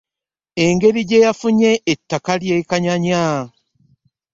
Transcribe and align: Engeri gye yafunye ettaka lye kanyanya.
Engeri 0.63 1.01
gye 1.09 1.19
yafunye 1.25 1.71
ettaka 1.93 2.33
lye 2.41 2.57
kanyanya. 2.69 3.23